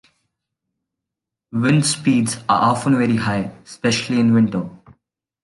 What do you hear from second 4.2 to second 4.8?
winter.